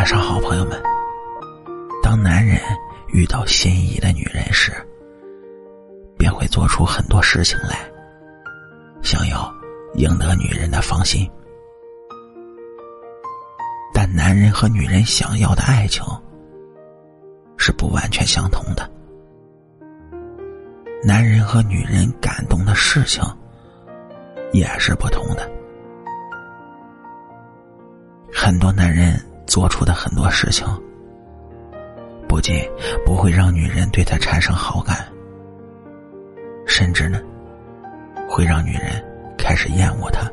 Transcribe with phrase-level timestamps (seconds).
[0.00, 0.82] 晚上好，朋友们。
[2.02, 2.58] 当男人
[3.08, 4.72] 遇到心仪的女人时，
[6.16, 7.76] 便会做出很多事情来，
[9.02, 9.54] 想要
[9.96, 11.30] 赢得女人的芳心。
[13.92, 16.02] 但男人和女人想要的爱情
[17.58, 18.90] 是不完全相同的，
[21.04, 23.22] 男人和女人感动的事情
[24.50, 25.46] 也是不同的。
[28.32, 29.22] 很多男人。
[29.50, 30.64] 做出的很多事情，
[32.28, 32.64] 不仅
[33.04, 35.04] 不会让女人对他产生好感，
[36.68, 37.20] 甚至呢，
[38.28, 39.04] 会让女人
[39.36, 40.30] 开始厌恶他，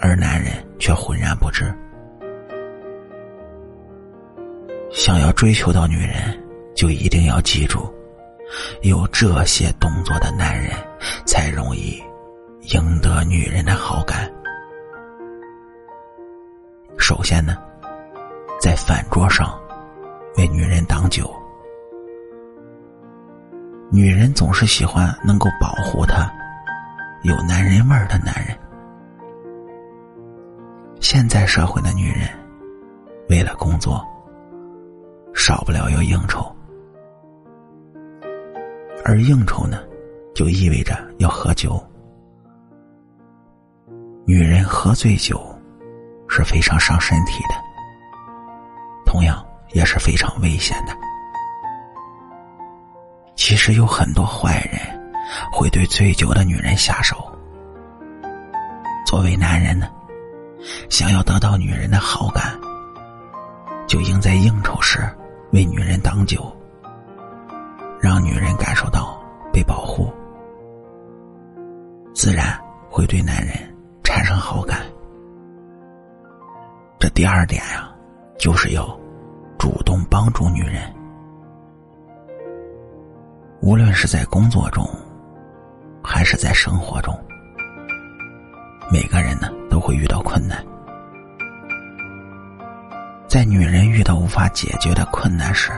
[0.00, 1.72] 而男人却浑然不知。
[4.90, 6.36] 想要追求到女人，
[6.74, 7.88] 就一定要记住，
[8.82, 10.72] 有这些动作的男人，
[11.24, 12.02] 才容易
[12.74, 14.28] 赢得女人的好感。
[17.06, 17.58] 首先呢，
[18.58, 19.60] 在饭桌上
[20.38, 21.30] 为女人挡酒。
[23.92, 26.32] 女人总是喜欢能够保护她
[27.22, 28.58] 有男人味儿的男人。
[30.98, 32.26] 现在社会的女人
[33.28, 34.02] 为了工作，
[35.34, 36.50] 少不了要应酬，
[39.04, 39.84] 而应酬呢，
[40.34, 41.78] 就意味着要喝酒。
[44.24, 45.53] 女人喝醉酒。
[46.36, 47.54] 是非常伤身体的，
[49.06, 49.40] 同样
[49.70, 50.92] 也是非常危险的。
[53.36, 54.80] 其实有很多坏人
[55.52, 57.32] 会对醉酒的女人下手。
[59.06, 59.88] 作为男人呢，
[60.90, 62.58] 想要得到女人的好感，
[63.86, 64.98] 就应在应酬时
[65.52, 66.52] 为女人挡酒，
[68.00, 70.12] 让女人感受到被保护，
[72.12, 72.60] 自然
[72.90, 73.54] 会对男人
[74.02, 74.83] 产生好感。
[77.14, 77.88] 第二点呀，
[78.36, 78.84] 就是要
[79.56, 80.82] 主动帮助女人。
[83.60, 84.84] 无论是在工作中，
[86.02, 87.16] 还是在生活中，
[88.90, 90.58] 每个人呢都会遇到困难。
[93.28, 95.70] 在女人遇到无法解决的困难时，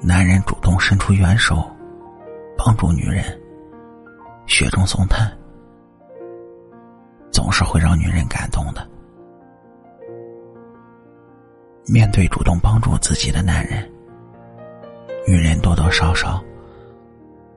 [0.00, 1.68] 男人主动伸出援手，
[2.56, 3.24] 帮助女人，
[4.46, 5.36] 雪中送炭，
[7.32, 8.88] 总是会让女人感动的。
[11.92, 13.90] 面对主动帮助自己的男人，
[15.26, 16.40] 女人多多少少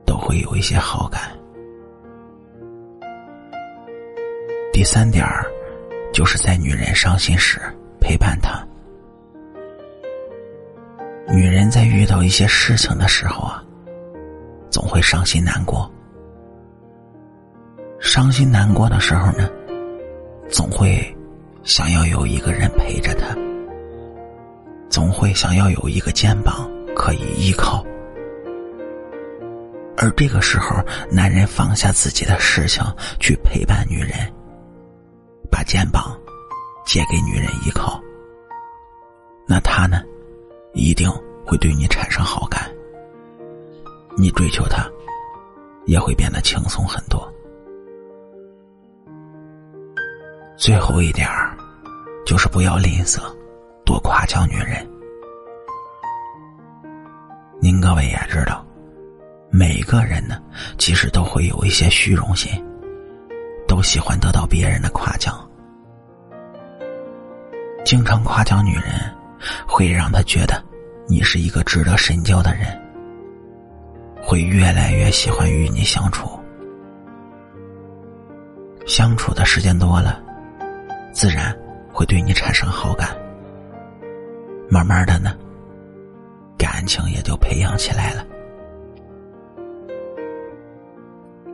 [0.04, 1.30] 都会有一些好感。
[4.72, 5.46] 第三点儿，
[6.12, 7.60] 就是在女人伤心时
[8.00, 8.60] 陪伴她。
[11.28, 13.62] 女人在遇到一些事情的时候啊，
[14.68, 15.88] 总会伤心难过。
[18.00, 19.48] 伤心难过的时候呢，
[20.50, 21.16] 总会
[21.62, 23.43] 想要有一个人陪着她。
[24.94, 27.84] 总会想要有一个肩膀可以依靠，
[29.96, 30.76] 而这个时候，
[31.10, 32.80] 男人放下自己的事情
[33.18, 34.32] 去陪伴女人，
[35.50, 36.16] 把肩膀
[36.86, 38.00] 借给女人依靠，
[39.48, 40.00] 那他呢，
[40.74, 41.10] 一定
[41.44, 42.70] 会对你产生好感，
[44.16, 44.88] 你追求他
[45.86, 47.28] 也会变得轻松很多。
[50.56, 51.58] 最后一点儿，
[52.24, 53.20] 就是不要吝啬。
[53.84, 54.86] 多夸奖女人，
[57.60, 58.64] 您各位也知道，
[59.50, 60.40] 每个人呢，
[60.78, 62.50] 其实都会有一些虚荣心，
[63.68, 65.38] 都喜欢得到别人的夸奖。
[67.84, 69.14] 经常夸奖女人，
[69.66, 70.64] 会让她觉得
[71.06, 72.66] 你是一个值得深交的人，
[74.22, 76.26] 会越来越喜欢与你相处。
[78.86, 80.22] 相处的时间多了，
[81.12, 81.54] 自然
[81.92, 83.14] 会对你产生好感。
[84.74, 85.32] 慢慢的呢，
[86.58, 88.26] 感情也就培养起来了。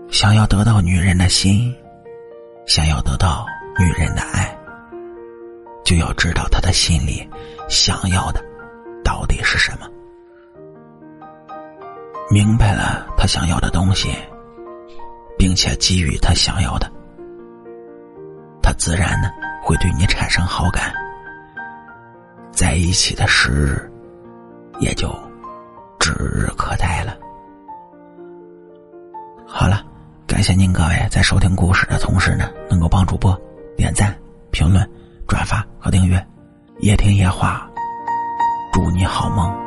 [0.08, 1.76] 想要得到女人的心，
[2.66, 3.44] 想要得到
[3.78, 4.56] 女人的爱，
[5.84, 7.28] 就要知道她的心里
[7.68, 8.42] 想要的
[9.04, 9.86] 到底是什么。
[12.30, 14.08] 明白了她想要的东西，
[15.36, 16.90] 并且给予她想要的，
[18.62, 19.30] 她自然呢
[19.62, 20.90] 会对你产生好感。
[22.60, 23.90] 在一起的时日，
[24.80, 25.08] 也就
[25.98, 27.16] 指日可待了。
[29.46, 29.82] 好了，
[30.26, 33.34] 感谢您各位在收听故事的同时呢，能够帮主播
[33.78, 34.14] 点赞、
[34.50, 34.86] 评论、
[35.26, 36.22] 转发和订阅。
[36.80, 37.66] 夜听夜话，
[38.74, 39.59] 祝你好梦。